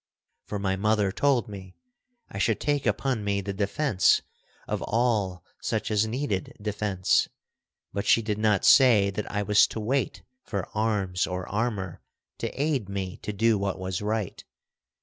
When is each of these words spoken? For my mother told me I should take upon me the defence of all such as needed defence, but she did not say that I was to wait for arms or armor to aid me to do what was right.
For 0.47 0.57
my 0.57 0.75
mother 0.75 1.11
told 1.11 1.47
me 1.47 1.75
I 2.27 2.39
should 2.39 2.59
take 2.59 2.87
upon 2.87 3.23
me 3.23 3.39
the 3.39 3.53
defence 3.53 4.23
of 4.67 4.81
all 4.87 5.45
such 5.61 5.91
as 5.91 6.07
needed 6.07 6.57
defence, 6.59 7.29
but 7.93 8.07
she 8.07 8.23
did 8.23 8.39
not 8.39 8.65
say 8.65 9.11
that 9.11 9.31
I 9.31 9.43
was 9.43 9.67
to 9.67 9.79
wait 9.79 10.23
for 10.43 10.67
arms 10.75 11.27
or 11.27 11.47
armor 11.47 12.01
to 12.39 12.49
aid 12.59 12.89
me 12.89 13.17
to 13.17 13.31
do 13.31 13.59
what 13.59 13.77
was 13.77 14.01
right. 14.01 14.43